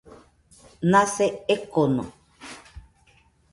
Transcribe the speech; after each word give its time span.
Nase 0.91 1.25
ekono. 1.55 2.03